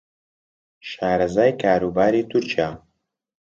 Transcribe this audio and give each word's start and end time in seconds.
شارەزای 0.91 1.51
کاروباری 1.61 2.21
تورکیا 2.31 2.69